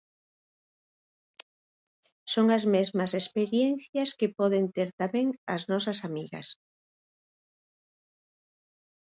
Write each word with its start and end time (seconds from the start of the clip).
Son 2.33 2.47
as 2.57 2.63
mesmas 2.75 3.11
experiencias 3.21 4.09
que 4.19 4.33
poden 4.39 4.65
ter 4.75 4.89
tamén 5.01 5.27
as 5.55 5.63
nosas 5.71 5.99
amigas. 6.09 6.47